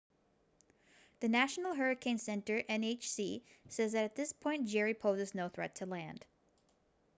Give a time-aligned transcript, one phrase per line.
[1.19, 5.85] the national hurricane center nhc says that at this point jerry poses no threat to
[5.85, 6.25] land